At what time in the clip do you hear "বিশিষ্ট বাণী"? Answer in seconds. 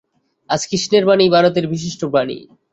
1.73-2.37